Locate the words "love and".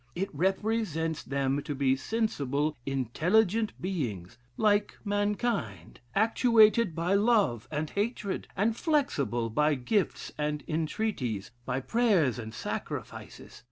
7.13-7.87